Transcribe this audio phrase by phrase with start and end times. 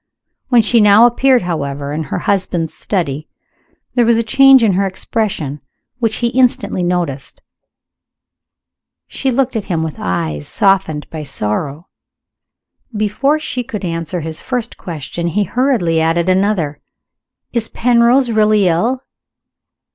[0.47, 3.27] When she now appeared, however, in her husband's study,
[3.93, 5.61] there was a change in her expression
[5.99, 7.39] which he instantly noticed.
[9.07, 11.87] She looked at him with eyes softened by sorrow.
[12.97, 16.81] Before she could answer his first question, he hurriedly added another.
[17.53, 19.03] "Is Penrose really ill?"